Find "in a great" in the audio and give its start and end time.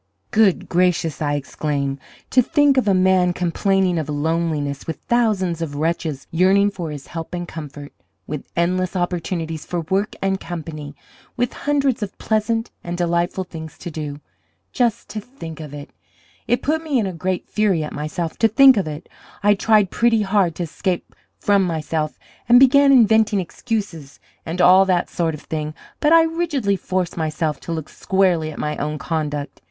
16.97-17.47